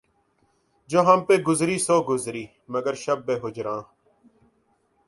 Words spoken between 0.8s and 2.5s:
جو ہم پہ گزری سو گزری